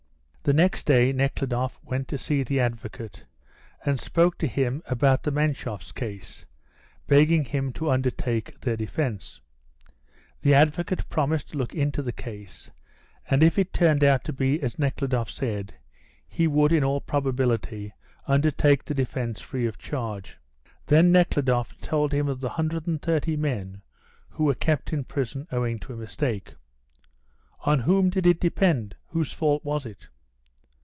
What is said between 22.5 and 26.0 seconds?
130 men who were kept in prison owing to a